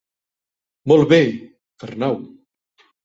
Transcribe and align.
Molt 0.91 1.05
de 1.05 1.11
bé, 1.11 1.19
Arnau. 1.89 2.19